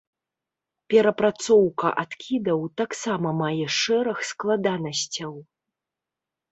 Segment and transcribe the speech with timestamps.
[0.93, 5.31] Перапрацоўка адкідаў таксама мае шэраг складанасцяў.